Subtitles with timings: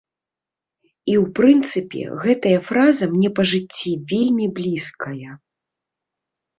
[0.87, 5.41] І ў прынцыпе, гэтая фраза мне па жыцці вельмі блізкая.